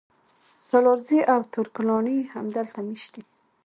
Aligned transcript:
سالارزي 0.67 1.19
او 1.33 1.41
ترک 1.53 1.75
لاڼي 1.87 2.17
هم 2.33 2.45
دلته 2.55 2.79
مېشت 2.87 3.09
دي 3.15 3.23